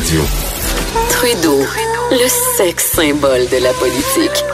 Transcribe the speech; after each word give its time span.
Radio. 0.00 0.22
Trudeau, 1.10 1.58
le 2.10 2.28
sexe 2.56 2.92
symbole 2.92 3.46
de 3.52 3.62
la 3.62 3.70
politique. 3.74 4.44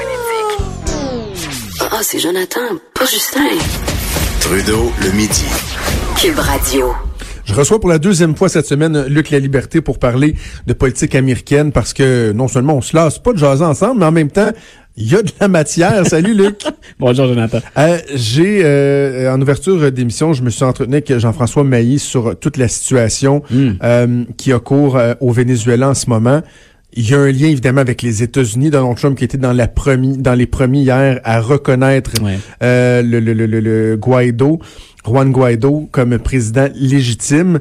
Ah, 1.80 2.00
c'est 2.02 2.18
Jonathan, 2.18 2.60
pas 2.92 3.04
Justin. 3.04 3.44
Trudeau, 4.40 4.90
le 5.04 5.12
midi. 5.12 5.44
Cube 6.16 6.38
Radio. 6.40 6.92
Je 7.44 7.54
reçois 7.54 7.78
pour 7.78 7.88
la 7.88 8.00
deuxième 8.00 8.34
fois 8.34 8.48
cette 8.48 8.66
semaine 8.66 9.06
Luc 9.06 9.30
La 9.30 9.38
Liberté 9.38 9.80
pour 9.80 10.00
parler 10.00 10.34
de 10.66 10.72
politique 10.72 11.14
américaine 11.14 11.70
parce 11.70 11.92
que 11.92 12.32
non 12.32 12.48
seulement 12.48 12.74
on 12.78 12.80
se 12.80 12.96
lasse 12.96 13.20
pas 13.20 13.32
de 13.32 13.38
jaser 13.38 13.64
ensemble, 13.64 14.00
mais 14.00 14.06
en 14.06 14.12
même 14.12 14.32
temps, 14.32 14.50
il 14.96 15.10
y 15.12 15.14
a 15.14 15.22
de 15.22 15.30
la 15.40 15.48
matière. 15.48 16.06
Salut 16.08 16.34
Luc. 16.34 16.62
Bonjour 16.98 17.26
Jonathan. 17.26 17.58
Euh, 17.78 17.98
J'ai 18.14 18.62
euh, 18.64 19.32
en 19.32 19.40
ouverture 19.40 19.90
d'émission, 19.92 20.32
je 20.32 20.42
me 20.42 20.50
suis 20.50 20.64
entretenu 20.64 20.94
avec 20.94 21.18
Jean-François 21.18 21.64
Mailly 21.64 21.98
sur 21.98 22.38
toute 22.38 22.56
la 22.56 22.68
situation 22.68 23.42
Mm. 23.50 23.70
euh, 23.82 24.24
qui 24.36 24.52
a 24.52 24.58
cours 24.58 24.96
euh, 24.96 25.14
au 25.20 25.30
Venezuela 25.32 25.90
en 25.90 25.94
ce 25.94 26.08
moment. 26.08 26.42
Il 26.98 27.10
y 27.10 27.14
a 27.14 27.18
un 27.18 27.30
lien 27.30 27.48
évidemment 27.48 27.82
avec 27.82 28.00
les 28.00 28.22
États-Unis. 28.22 28.70
Donald 28.70 28.96
Trump 28.96 29.18
qui 29.18 29.24
était 29.24 29.36
dans 29.36 29.52
la 29.52 29.66
premi- 29.66 30.16
dans 30.16 30.34
les 30.34 30.46
premiers 30.46 30.80
hier 30.80 31.20
à 31.24 31.40
reconnaître 31.40 32.12
Ouais. 32.22 32.38
euh, 32.62 33.02
le, 33.02 33.20
le, 33.20 33.34
le- 33.34 33.60
le 33.60 33.96
Guaido, 33.96 34.60
Juan 35.04 35.30
Guaido 35.30 35.88
comme 35.92 36.18
président 36.18 36.68
légitime. 36.74 37.60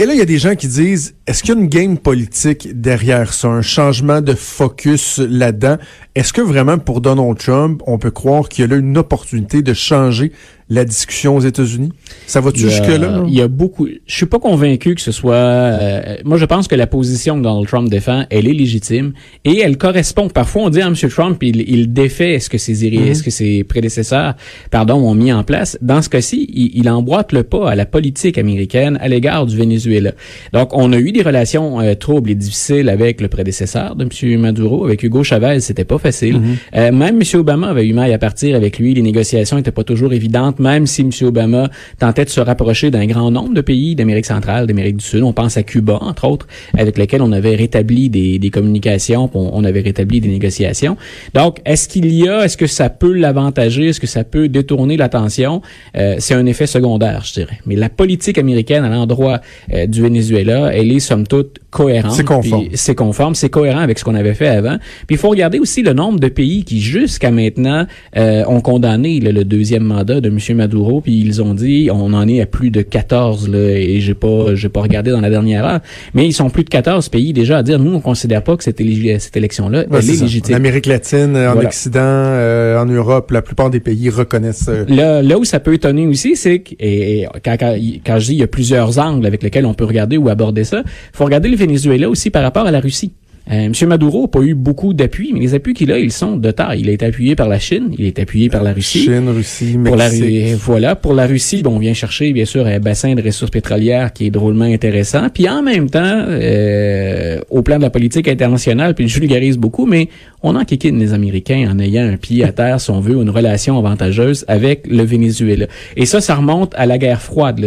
Et 0.00 0.06
là, 0.06 0.14
il 0.14 0.18
y 0.18 0.22
a 0.22 0.24
des 0.24 0.38
gens 0.38 0.54
qui 0.54 0.66
disent, 0.66 1.14
est-ce 1.26 1.42
qu'il 1.42 1.54
y 1.54 1.58
a 1.58 1.60
une 1.60 1.68
game 1.68 1.98
politique 1.98 2.80
derrière 2.80 3.34
ça, 3.34 3.48
un 3.48 3.60
changement 3.60 4.22
de 4.22 4.32
focus 4.32 5.18
là-dedans? 5.18 5.76
Est-ce 6.14 6.32
que 6.32 6.40
vraiment 6.40 6.78
pour 6.78 7.02
Donald 7.02 7.36
Trump, 7.36 7.82
on 7.86 7.98
peut 7.98 8.10
croire 8.10 8.48
qu'il 8.48 8.62
y 8.62 8.64
a 8.64 8.70
là 8.70 8.76
une 8.78 8.96
opportunité 8.96 9.60
de 9.60 9.74
changer 9.74 10.32
la 10.70 10.84
discussion 10.84 11.36
aux 11.36 11.40
États-Unis? 11.40 11.90
Ça 12.26 12.40
va-tu 12.40 12.60
jusque-là? 12.60 13.24
Il 13.26 13.34
y 13.34 13.42
a 13.42 13.48
beaucoup. 13.48 13.86
Je 14.06 14.14
suis 14.14 14.26
pas 14.26 14.38
convaincu 14.38 14.94
que 14.94 15.00
ce 15.00 15.12
soit. 15.12 15.34
euh, 15.34 16.16
moi, 16.24 16.36
je 16.38 16.44
pense 16.46 16.68
que 16.68 16.74
la 16.76 16.86
position 16.86 17.36
que 17.38 17.42
Donald 17.42 17.66
Trump 17.66 17.88
défend, 17.90 18.24
elle 18.30 18.46
est 18.48 18.52
légitime 18.54 19.12
et 19.44 19.58
elle 19.60 19.76
correspond. 19.76 20.28
Parfois, 20.28 20.62
on 20.62 20.70
dit 20.70 20.80
à 20.80 20.86
M. 20.86 20.94
Trump, 20.94 21.42
il, 21.42 21.68
il 21.68 21.92
défait 21.92 22.38
ce 22.38 22.48
que 22.48 22.56
ses 22.58 22.70
Mhm. 22.80 23.14
ce 23.14 23.22
que 23.22 23.30
ses 23.30 23.64
prédécesseurs, 23.64 24.34
pardon, 24.70 24.94
ont 24.94 25.14
mis 25.14 25.32
en 25.32 25.42
place. 25.42 25.76
Dans 25.82 26.00
ce 26.02 26.08
cas-ci, 26.08 26.46
il, 26.52 26.70
il 26.74 26.88
emboîte 26.88 27.32
le 27.32 27.42
pas 27.42 27.70
à 27.70 27.74
la 27.74 27.84
politique 27.84 28.38
américaine 28.38 28.96
à 29.00 29.08
l'égard 29.08 29.44
du 29.46 29.56
Venezuela. 29.56 30.12
Donc, 30.52 30.70
on 30.76 30.92
a 30.92 30.98
eu 30.98 31.10
des 31.12 31.22
relations 31.22 31.80
euh, 31.80 31.94
troubles 31.94 32.30
et 32.30 32.34
difficiles 32.34 32.88
avec 32.88 33.20
le 33.20 33.28
prédécesseur 33.28 33.96
de 33.96 34.04
M. 34.04 34.40
Maduro, 34.40 34.84
avec 34.84 35.02
Hugo 35.02 35.24
Chavez, 35.24 35.60
c'était 35.60 35.84
pas 35.84 35.98
facile. 35.98 36.38
Mhm. 36.38 36.56
Euh, 36.76 36.92
même 36.92 37.20
M. 37.20 37.40
Obama 37.40 37.68
avait 37.68 37.86
eu 37.86 37.92
mal 37.92 38.12
à 38.12 38.18
partir 38.18 38.54
avec 38.56 38.78
lui. 38.78 38.94
Les 38.94 39.02
négociations 39.02 39.58
étaient 39.58 39.72
pas 39.72 39.84
toujours 39.84 40.12
évidentes, 40.12 40.59
même 40.60 40.86
si 40.86 41.02
M. 41.02 41.10
Obama 41.22 41.70
tentait 41.98 42.24
de 42.24 42.30
se 42.30 42.40
rapprocher 42.40 42.90
d'un 42.90 43.06
grand 43.06 43.30
nombre 43.30 43.54
de 43.54 43.60
pays 43.60 43.94
d'Amérique 43.94 44.26
centrale, 44.26 44.66
d'Amérique 44.66 44.98
du 44.98 45.04
Sud. 45.04 45.22
On 45.22 45.32
pense 45.32 45.56
à 45.56 45.62
Cuba, 45.62 45.98
entre 46.00 46.26
autres, 46.26 46.46
avec 46.76 46.98
lesquels 46.98 47.22
on 47.22 47.32
avait 47.32 47.56
rétabli 47.56 48.08
des, 48.08 48.38
des 48.38 48.50
communications, 48.50 49.30
on, 49.34 49.50
on 49.52 49.64
avait 49.64 49.80
rétabli 49.80 50.20
des 50.20 50.28
négociations. 50.28 50.96
Donc, 51.34 51.58
est-ce 51.64 51.88
qu'il 51.88 52.12
y 52.12 52.28
a, 52.28 52.44
est-ce 52.44 52.56
que 52.56 52.66
ça 52.66 52.90
peut 52.90 53.12
l'avantager, 53.12 53.88
est-ce 53.88 54.00
que 54.00 54.06
ça 54.06 54.24
peut 54.24 54.48
détourner 54.48 54.96
l'attention? 54.96 55.62
Euh, 55.96 56.16
c'est 56.18 56.34
un 56.34 56.46
effet 56.46 56.66
secondaire, 56.66 57.22
je 57.24 57.32
dirais. 57.32 57.58
Mais 57.66 57.76
la 57.76 57.88
politique 57.88 58.38
américaine 58.38 58.84
à 58.84 58.88
l'endroit 58.88 59.40
euh, 59.72 59.86
du 59.86 60.02
Venezuela, 60.02 60.70
elle 60.74 60.92
est 60.92 61.00
somme 61.00 61.26
toute 61.26 61.58
cohérente. 61.70 62.12
C'est 62.12 62.24
conforme. 62.24 62.66
C'est 62.74 62.94
conforme, 62.94 63.34
c'est 63.34 63.48
cohérent 63.48 63.80
avec 63.80 63.98
ce 63.98 64.04
qu'on 64.04 64.14
avait 64.14 64.34
fait 64.34 64.48
avant. 64.48 64.76
Puis 65.06 65.16
il 65.16 65.18
faut 65.18 65.30
regarder 65.30 65.58
aussi 65.58 65.82
le 65.82 65.92
nombre 65.92 66.20
de 66.20 66.28
pays 66.28 66.64
qui 66.64 66.80
jusqu'à 66.80 67.30
maintenant 67.30 67.86
euh, 68.16 68.44
ont 68.46 68.60
condamné 68.60 69.20
là, 69.20 69.32
le 69.32 69.44
deuxième 69.44 69.84
mandat 69.84 70.20
de 70.20 70.28
M. 70.28 70.49
Maduro, 70.54 71.00
puis 71.00 71.20
ils 71.20 71.42
ont 71.42 71.54
dit 71.54 71.88
on 71.92 72.12
en 72.12 72.26
est 72.28 72.40
à 72.40 72.46
plus 72.46 72.70
de 72.70 72.82
14 72.82 73.48
là, 73.48 73.58
et 73.58 74.00
j'ai 74.00 74.14
pas 74.14 74.54
j'ai 74.54 74.68
pas 74.68 74.80
regardé 74.82 75.10
dans 75.10 75.20
la 75.20 75.30
dernière 75.30 75.64
heure, 75.64 75.80
mais 76.14 76.26
ils 76.26 76.32
sont 76.32 76.50
plus 76.50 76.64
de 76.64 76.68
14 76.70 77.08
pays 77.08 77.32
déjà 77.32 77.58
à 77.58 77.62
dire 77.62 77.78
nous 77.78 77.92
on 77.94 78.00
considère 78.00 78.42
pas 78.42 78.56
que 78.56 78.64
cette, 78.64 78.80
éli- 78.80 79.18
cette 79.18 79.36
élection 79.36 79.68
là 79.68 79.80
Ouais, 79.80 79.86
elle 79.98 80.02
c'est 80.02 80.12
est 80.12 80.14
ça. 80.16 80.22
En 80.22 80.26
légitime. 80.26 80.54
Amérique 80.54 80.86
latine, 80.86 81.36
en 81.36 81.52
Voilà. 81.54 81.68
Occident, 81.68 82.00
euh, 82.02 82.78
en 82.80 82.86
Europe, 82.86 83.30
la 83.30 83.42
plupart 83.42 83.70
des 83.70 83.80
pays 83.80 84.10
reconnaissent 84.10 84.68
euh, 84.68 84.84
Là, 84.88 85.22
là 85.22 85.38
où 85.38 85.44
ça 85.44 85.60
peut 85.60 85.74
étonner 85.74 86.06
aussi, 86.06 86.36
c'est 86.36 86.60
que, 86.60 86.74
et, 86.78 87.20
et 87.22 87.26
quand, 87.44 87.56
quand, 87.58 87.76
quand 88.06 88.18
je 88.18 88.26
dis 88.26 88.32
il 88.34 88.38
y 88.40 88.42
a 88.42 88.46
plusieurs 88.46 88.98
angles 88.98 89.26
avec 89.26 89.42
lesquels 89.42 89.66
on 89.66 89.74
peut 89.74 89.84
regarder 89.84 90.16
ou 90.16 90.28
aborder 90.28 90.64
ça, 90.64 90.82
faut 91.12 91.24
regarder 91.24 91.48
le 91.48 91.56
Venezuela 91.56 92.08
aussi 92.08 92.30
par 92.30 92.42
rapport 92.42 92.66
à 92.66 92.70
la 92.70 92.80
Russie. 92.80 93.12
Euh, 93.50 93.66
M. 93.66 93.88
Maduro 93.88 94.22
n'a 94.22 94.28
pas 94.28 94.40
eu 94.40 94.54
beaucoup 94.54 94.94
d'appui, 94.94 95.32
mais 95.32 95.40
les 95.40 95.54
appuis 95.54 95.74
qu'il 95.74 95.90
a, 95.90 95.98
ils 95.98 96.12
sont 96.12 96.36
de 96.36 96.50
taille. 96.50 96.80
Il 96.80 96.88
a 96.88 96.92
été 96.92 97.04
appuyé 97.06 97.34
par 97.34 97.48
la 97.48 97.58
Chine, 97.58 97.92
il 97.98 98.04
est 98.04 98.18
appuyé 98.18 98.48
par 98.48 98.62
la 98.62 98.72
Russie. 98.72 99.02
Chine, 99.04 99.28
Russie, 99.28 99.76
Pour 99.84 99.96
la, 99.96 100.08
voilà, 100.56 100.94
pour 100.94 101.14
la 101.14 101.26
Russie, 101.26 101.62
bon, 101.62 101.76
on 101.76 101.78
vient 101.78 101.94
chercher 101.94 102.32
bien 102.32 102.44
sûr 102.44 102.66
un 102.66 102.78
bassin 102.78 103.14
de 103.14 103.22
ressources 103.22 103.50
pétrolières 103.50 104.12
qui 104.12 104.26
est 104.26 104.30
drôlement 104.30 104.64
intéressant. 104.64 105.28
Puis 105.32 105.48
en 105.48 105.62
même 105.62 105.90
temps, 105.90 106.00
euh, 106.28 107.40
au 107.50 107.62
plan 107.62 107.78
de 107.78 107.82
la 107.82 107.90
politique 107.90 108.28
internationale, 108.28 108.94
puis 108.94 109.08
je 109.08 109.18
vulgarise 109.18 109.58
beaucoup, 109.58 109.86
mais 109.86 110.08
on 110.42 110.56
enquiquine 110.56 110.98
les 110.98 111.12
Américains 111.12 111.68
en 111.70 111.78
ayant 111.78 112.04
un 112.04 112.16
pied 112.16 112.44
à 112.44 112.52
terre, 112.52 112.80
si 112.80 112.90
on 112.90 113.00
veut, 113.00 113.16
une 113.20 113.30
relation 113.30 113.78
avantageuse 113.78 114.44
avec 114.48 114.86
le 114.86 115.02
Venezuela. 115.02 115.66
Et 115.96 116.06
ça, 116.06 116.20
ça 116.20 116.34
remonte 116.34 116.74
à 116.76 116.86
la 116.86 116.98
guerre 116.98 117.20
froide, 117.20 117.60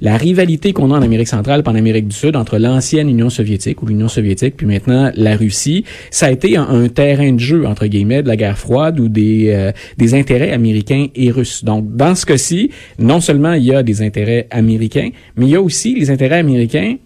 la 0.00 0.16
rivalité 0.16 0.72
qu'on 0.72 0.90
a 0.92 0.98
en 0.98 1.02
Amérique 1.02 1.28
centrale 1.28 1.62
en 1.66 1.74
Amérique 1.74 2.08
du 2.08 2.16
Sud 2.16 2.36
entre 2.36 2.58
l'ancienne 2.58 3.08
Union 3.08 3.30
soviétique 3.30 3.82
ou 3.82 3.86
l'Union 3.86 4.08
soviétique, 4.08 4.56
puis 4.56 4.66
maintenant 4.66 5.10
la 5.14 5.36
Russie. 5.36 5.84
Ça 6.10 6.26
a 6.26 6.30
été 6.30 6.56
un, 6.56 6.68
un 6.68 6.88
terrain 6.88 7.32
de 7.32 7.40
jeu, 7.40 7.66
entre 7.66 7.86
guillemets, 7.86 8.22
de 8.22 8.28
la 8.28 8.36
guerre 8.36 8.58
froide 8.58 8.98
ou 9.00 9.08
des, 9.08 9.50
euh, 9.50 9.72
des 9.98 10.14
intérêts 10.14 10.52
américains 10.52 11.06
et 11.14 11.30
russes. 11.30 11.64
Donc, 11.64 11.94
dans 11.96 12.14
ce 12.14 12.26
cas-ci, 12.26 12.70
non 12.98 13.20
seulement 13.20 13.54
il 13.54 13.64
y 13.64 13.74
a 13.74 13.82
des 13.82 14.02
intérêts 14.02 14.46
américains, 14.50 15.10
mais 15.36 15.46
il 15.46 15.50
y 15.50 15.56
a 15.56 15.62
aussi 15.62 15.94
les 15.94 16.10
intérêts 16.10 16.38
américains 16.38 16.96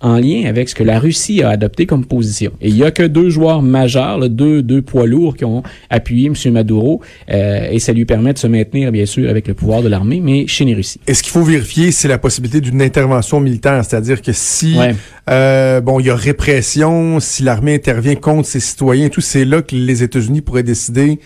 en 0.00 0.18
lien 0.18 0.44
avec 0.46 0.68
ce 0.68 0.74
que 0.74 0.82
la 0.82 0.98
Russie 0.98 1.42
a 1.42 1.50
adopté 1.50 1.86
comme 1.86 2.04
position. 2.04 2.52
Et 2.60 2.68
il 2.68 2.76
y 2.76 2.84
a 2.84 2.90
que 2.90 3.02
deux 3.02 3.30
joueurs 3.30 3.62
majeurs, 3.62 4.18
là, 4.18 4.28
deux, 4.28 4.62
deux 4.62 4.82
poids 4.82 5.06
lourds 5.06 5.36
qui 5.36 5.44
ont 5.44 5.62
appuyé 5.90 6.26
M. 6.28 6.52
Maduro, 6.52 7.00
euh, 7.30 7.68
et 7.70 7.78
ça 7.78 7.92
lui 7.92 8.04
permet 8.04 8.32
de 8.32 8.38
se 8.38 8.46
maintenir, 8.46 8.92
bien 8.92 9.06
sûr, 9.06 9.28
avec 9.30 9.48
le 9.48 9.54
pouvoir 9.54 9.82
de 9.82 9.88
l'armée, 9.88 10.20
mais 10.20 10.46
chez 10.46 10.64
les 10.64 10.74
Russes. 10.74 10.98
Et 11.06 11.14
ce 11.14 11.22
qu'il 11.22 11.32
faut 11.32 11.42
vérifier, 11.42 11.92
c'est 11.92 12.08
la 12.08 12.18
possibilité 12.18 12.60
d'une 12.60 12.82
intervention 12.82 13.40
militaire, 13.40 13.84
c'est-à-dire 13.84 14.20
que 14.22 14.32
si 14.32 14.76
Ouais. 14.78 14.94
euh, 15.30 15.80
bon, 15.80 16.00
il 16.00 16.06
y 16.06 16.10
a 16.10 16.16
répression, 16.16 17.20
si 17.20 17.42
l'armée 17.42 17.74
intervient 17.74 18.14
contre 18.14 18.48
ses 18.48 18.60
citoyens, 18.60 19.08
tout, 19.08 19.20
c'est 19.20 19.44
là 19.44 19.62
que 19.62 19.74
les 19.74 20.02
États-Unis 20.02 20.40
pourraient 20.42 20.62
décider 20.62 21.18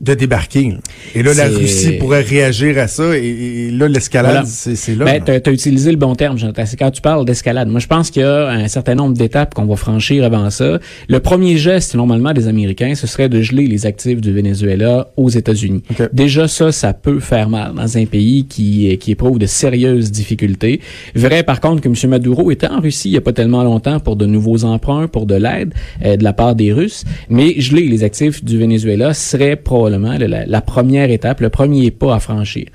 de 0.00 0.14
débarquer. 0.14 0.74
Et 1.14 1.22
là, 1.22 1.34
la 1.34 1.48
Russie 1.48 1.92
pourrait 1.98 2.22
réagir 2.22 2.78
à 2.78 2.86
ça, 2.86 3.16
et, 3.18 3.26
et 3.66 3.70
là, 3.72 3.88
l'escalade, 3.88 4.44
Voilà. 4.46 4.76
c'est 4.76 4.94
là. 4.94 5.04
Ben, 5.04 5.22
t'as 5.24 5.50
as 5.50 5.52
utilisé 5.52 5.90
le 5.90 5.96
bon 5.96 6.14
terme, 6.14 6.38
Jonathan. 6.38 6.62
C'est 6.66 6.76
quand 6.76 6.90
tu 6.92 7.02
parles 7.02 7.24
d'escalade. 7.24 7.68
Moi, 7.68 7.80
je 7.80 7.88
pense 7.88 8.10
qu'il 8.10 8.22
y 8.22 8.24
a 8.24 8.48
un 8.48 8.68
certain 8.68 8.94
nombre 8.94 9.16
d'étapes 9.16 9.54
qu'on 9.54 9.64
va 9.66 9.74
franchir 9.74 10.24
avant 10.24 10.50
ça. 10.50 10.78
Le 11.08 11.18
premier 11.20 11.56
geste, 11.56 11.96
normalement, 11.96 12.32
des 12.32 12.46
Américains, 12.46 12.94
ce 12.94 13.06
serait 13.08 13.28
de 13.28 13.42
geler 13.42 13.66
les 13.66 13.86
actifs 13.86 14.20
du 14.20 14.32
Venezuela 14.32 15.10
aux 15.16 15.30
États-Unis. 15.30 15.82
Déjà, 16.12 16.46
ça, 16.46 16.70
ça 16.70 16.92
peut 16.92 17.18
faire 17.18 17.48
mal 17.48 17.74
dans 17.74 17.98
un 17.98 18.04
pays 18.06 18.46
qui, 18.46 18.96
qui 18.98 19.10
éprouve 19.10 19.38
de 19.40 19.46
sérieuses 19.46 20.12
difficultés. 20.12 20.80
Vrai, 21.16 21.42
par 21.42 21.60
contre, 21.60 21.82
que 21.82 21.88
M. 21.88 22.10
Maduro 22.10 22.50
était 22.52 22.68
en 22.68 22.80
Russie 22.80 23.08
il 23.08 23.12
n'y 23.12 23.18
a 23.18 23.22
pas 23.22 23.32
tellement 23.32 23.64
longtemps 23.64 23.98
pour 23.98 24.14
de 24.16 24.26
nouveaux 24.26 24.64
emprunts, 24.64 25.08
pour 25.08 25.26
de 25.26 25.34
l'aide 25.34 25.74
euh, 26.04 26.16
de 26.16 26.22
la 26.22 26.32
part 26.32 26.54
des 26.54 26.72
Russes. 26.72 27.04
Mais 27.28 27.54
geler 27.60 27.88
les 27.88 28.04
actifs 28.04 28.44
du 28.44 28.58
Venezuela 28.58 29.12
serait 29.14 29.56
probablement 29.56 29.87
la, 29.88 30.60
première 30.60 31.10
étape, 31.10 31.40
le 31.40 31.50
premier 31.50 31.90
pas 31.90 32.14
à 32.14 32.20
franchir. 32.20 32.66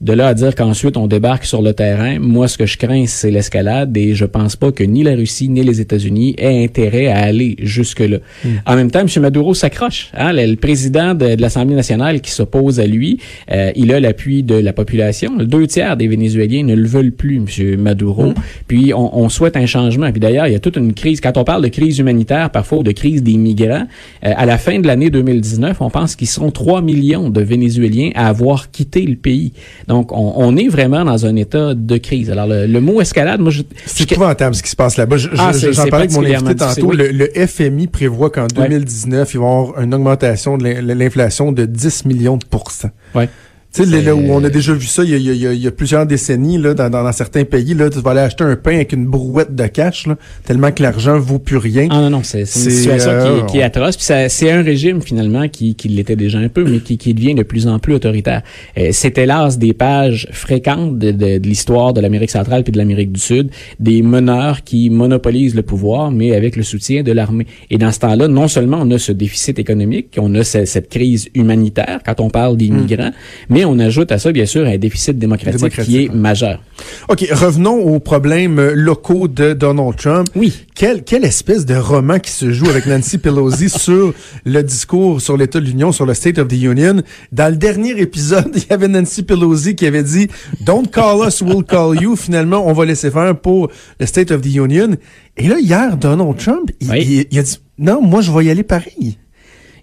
De 0.00 0.12
là 0.12 0.28
à 0.28 0.34
dire 0.34 0.54
qu'ensuite 0.54 0.96
on 0.96 1.06
débarque 1.06 1.44
sur 1.44 1.62
le 1.62 1.72
terrain, 1.72 2.18
moi 2.18 2.48
ce 2.48 2.58
que 2.58 2.66
je 2.66 2.76
crains 2.76 3.06
c'est 3.06 3.30
l'escalade 3.30 3.96
et 3.96 4.14
je 4.14 4.24
pense 4.24 4.56
pas 4.56 4.72
que 4.72 4.84
ni 4.84 5.02
la 5.02 5.14
Russie 5.14 5.48
ni 5.48 5.62
les 5.62 5.80
États-Unis 5.80 6.34
aient 6.38 6.64
intérêt 6.64 7.06
à 7.06 7.18
aller 7.18 7.56
jusque 7.60 8.00
là. 8.00 8.18
En 8.66 8.76
même 8.76 8.90
temps, 8.90 9.00
M. 9.00 9.22
Maduro 9.22 9.54
s'accroche. 9.54 10.10
Hein? 10.14 10.32
Le, 10.32 10.46
le 10.46 10.56
président 10.56 11.14
de, 11.14 11.34
de 11.34 11.40
l'Assemblée 11.40 11.74
nationale 11.74 12.20
qui 12.20 12.30
s'oppose 12.30 12.80
à 12.80 12.86
lui, 12.86 13.18
euh, 13.50 13.72
il 13.76 13.92
a 13.92 14.00
l'appui 14.00 14.42
de 14.42 14.54
la 14.54 14.72
population. 14.72 15.36
Deux 15.36 15.66
tiers 15.66 15.96
des 15.96 16.08
Vénézuéliens 16.08 16.64
ne 16.64 16.74
le 16.74 16.86
veulent 16.86 17.12
plus, 17.12 17.36
M. 17.36 17.80
Maduro. 17.80 18.32
Puis 18.68 18.92
on, 18.94 19.16
on 19.16 19.28
souhaite 19.28 19.56
un 19.56 19.66
changement. 19.66 20.10
Puis 20.10 20.20
d'ailleurs, 20.20 20.46
il 20.46 20.52
y 20.52 20.56
a 20.56 20.60
toute 20.60 20.76
une 20.76 20.92
crise. 20.92 21.20
Quand 21.20 21.36
on 21.36 21.44
parle 21.44 21.62
de 21.62 21.68
crise 21.68 21.98
humanitaire, 21.98 22.50
parfois 22.50 22.78
ou 22.78 22.82
de 22.82 22.92
crise 22.92 23.22
des 23.22 23.36
migrants, 23.36 23.86
euh, 24.24 24.32
à 24.36 24.46
la 24.46 24.58
fin 24.58 24.78
de 24.78 24.86
l'année 24.86 25.10
2019, 25.10 25.80
on 25.80 25.90
pense 25.90 26.16
qu'ils 26.16 26.28
seront 26.28 26.50
3 26.50 26.82
millions 26.82 27.30
de 27.30 27.40
Vénézuéliens 27.40 28.10
à 28.14 28.28
avoir 28.28 28.70
quitté 28.70 29.02
le 29.02 29.16
pays. 29.16 29.52
Donc, 29.88 30.10
on, 30.10 30.32
on 30.36 30.56
est 30.56 30.66
vraiment 30.68 31.04
dans 31.04 31.26
un 31.26 31.36
état 31.36 31.72
de 31.74 31.96
crise. 31.98 32.30
Alors, 32.30 32.46
le, 32.48 32.66
le 32.66 32.80
mot 32.80 33.00
escalade, 33.00 33.40
moi, 33.40 33.50
je... 33.52 33.62
C'est 33.86 34.10
épouvantable 34.10 34.54
ce 34.56 34.62
qui 34.62 34.70
se 34.70 34.76
passe 34.76 34.96
là-bas. 34.96 35.16
Je- 35.16 35.28
Ah, 35.38 35.52
je- 35.52 35.68
parlais 35.88 35.94
avec 36.06 36.12
mon 36.12 36.24
invité 36.24 36.56
tantôt. 36.56 36.90
Le, 36.92 37.08
le 37.12 37.28
FMI 37.46 37.86
prévoit 37.86 38.30
qu'en 38.30 38.42
Ouais. 38.56 38.68
2019, 38.68 39.34
il 39.34 39.38
va 39.40 39.44
y 39.44 39.48
avoir 39.48 39.80
une 39.80 39.94
augmentation 39.94 40.58
de 40.58 40.64
l'in- 40.64 40.94
l'inflation 40.94 41.52
de 41.52 41.64
10 41.66 42.04
millions 42.04 42.36
de 42.36 42.44
pourcents. 42.44 42.90
Ouais. 43.14 43.28
Tu 43.76 43.84
sais, 43.84 44.02
là 44.02 44.14
où 44.14 44.30
on 44.30 44.42
a 44.42 44.48
déjà 44.48 44.72
vu 44.72 44.86
ça 44.86 45.04
il 45.04 45.10
y 45.10 45.14
a, 45.14 45.16
il 45.18 45.42
y 45.42 45.46
a, 45.46 45.52
il 45.52 45.62
y 45.62 45.66
a 45.66 45.70
plusieurs 45.70 46.06
décennies, 46.06 46.58
là, 46.58 46.72
dans, 46.72 46.88
dans, 46.88 47.12
certains 47.12 47.44
pays, 47.44 47.74
là, 47.74 47.90
tu 47.90 48.00
vas 48.00 48.12
aller 48.12 48.20
acheter 48.20 48.44
un 48.44 48.56
pain 48.56 48.74
avec 48.76 48.92
une 48.92 49.06
brouette 49.06 49.54
de 49.54 49.66
cash, 49.66 50.06
là, 50.06 50.16
tellement 50.44 50.72
que 50.72 50.82
l'argent 50.82 51.18
vaut 51.18 51.38
plus 51.38 51.58
rien. 51.58 51.88
Ah 51.90 52.00
non, 52.00 52.10
non, 52.10 52.22
c'est 52.22 52.40
une 52.40 52.46
situation 52.46 53.10
euh, 53.10 53.22
qui, 53.22 53.28
est, 53.28 53.46
qui, 53.46 53.58
est 53.58 53.62
atroce. 53.62 53.96
Puis 53.96 54.06
c'est 54.28 54.50
un 54.50 54.62
régime, 54.62 55.02
finalement, 55.02 55.48
qui, 55.48 55.74
qui 55.74 55.88
l'était 55.88 56.16
déjà 56.16 56.38
un 56.38 56.48
peu, 56.48 56.64
mais 56.64 56.78
qui, 56.78 56.96
qui 56.96 57.12
devient 57.12 57.34
de 57.34 57.42
plus 57.42 57.66
en 57.66 57.78
plus 57.78 57.94
autoritaire. 57.94 58.42
Euh, 58.78 58.88
c'est 58.92 59.18
hélas 59.18 59.58
des 59.58 59.74
pages 59.74 60.26
fréquentes 60.32 60.98
de, 60.98 61.10
de, 61.10 61.38
de 61.38 61.46
l'histoire 61.46 61.92
de 61.92 62.00
l'Amérique 62.00 62.30
centrale 62.30 62.62
puis 62.62 62.72
de 62.72 62.78
l'Amérique 62.78 63.12
du 63.12 63.20
Sud, 63.20 63.50
des 63.78 64.02
meneurs 64.02 64.64
qui 64.64 64.88
monopolisent 64.88 65.54
le 65.54 65.62
pouvoir, 65.62 66.10
mais 66.10 66.34
avec 66.34 66.56
le 66.56 66.62
soutien 66.62 67.02
de 67.02 67.12
l'armée. 67.12 67.46
Et 67.70 67.76
dans 67.76 67.92
ce 67.92 67.98
temps-là, 68.00 68.28
non 68.28 68.48
seulement 68.48 68.78
on 68.80 68.90
a 68.90 68.98
ce 68.98 69.12
déficit 69.12 69.58
économique, 69.58 70.16
on 70.18 70.34
a 70.34 70.44
cette, 70.44 70.66
cette 70.66 70.88
crise 70.88 71.28
humanitaire 71.34 72.00
quand 72.04 72.20
on 72.20 72.30
parle 72.30 72.56
des 72.56 72.70
migrants, 72.70 73.12
mais 73.50 73.65
on 73.66 73.78
ajoute 73.78 74.12
à 74.12 74.18
ça, 74.18 74.32
bien 74.32 74.46
sûr, 74.46 74.66
un 74.66 74.78
déficit 74.78 75.18
démocratique, 75.18 75.58
démocratique 75.58 75.94
qui 75.94 76.04
est 76.04 76.08
majeur. 76.12 76.62
OK, 77.08 77.26
revenons 77.32 77.74
aux 77.74 78.00
problèmes 78.00 78.60
locaux 78.70 79.28
de 79.28 79.52
Donald 79.52 79.96
Trump. 79.96 80.28
Oui. 80.34 80.66
Quelle, 80.74 81.04
quelle 81.04 81.24
espèce 81.24 81.66
de 81.66 81.74
roman 81.74 82.18
qui 82.18 82.30
se 82.30 82.52
joue 82.52 82.68
avec 82.68 82.86
Nancy 82.86 83.18
Pelosi 83.18 83.68
sur 83.76 84.12
le 84.44 84.62
discours 84.62 85.20
sur 85.20 85.36
l'État 85.36 85.60
de 85.60 85.64
l'Union, 85.64 85.92
sur 85.92 86.06
le 86.06 86.14
State 86.14 86.38
of 86.38 86.48
the 86.48 86.62
Union? 86.62 87.02
Dans 87.32 87.50
le 87.50 87.56
dernier 87.56 88.00
épisode, 88.00 88.50
il 88.54 88.64
y 88.68 88.72
avait 88.72 88.88
Nancy 88.88 89.22
Pelosi 89.22 89.74
qui 89.74 89.86
avait 89.86 90.02
dit 90.02 90.28
«Don't 90.66 90.86
call 90.90 91.26
us, 91.26 91.40
we'll 91.42 91.64
call 91.64 92.00
you». 92.00 92.16
Finalement, 92.16 92.66
on 92.66 92.72
va 92.72 92.84
laisser 92.84 93.10
faire 93.10 93.38
pour 93.38 93.70
le 93.98 94.06
State 94.06 94.30
of 94.30 94.40
the 94.40 94.54
Union. 94.54 94.96
Et 95.36 95.48
là, 95.48 95.58
hier, 95.58 95.96
Donald 95.96 96.36
Trump, 96.36 96.70
il, 96.80 96.94
il, 96.94 97.26
il 97.30 97.38
a 97.38 97.42
dit 97.42 97.58
«Non, 97.78 98.00
moi, 98.02 98.20
je 98.20 98.30
vais 98.30 98.44
y 98.44 98.50
aller 98.50 98.62
pareil». 98.62 99.18